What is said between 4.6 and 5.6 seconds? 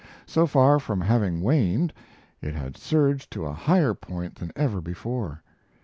before.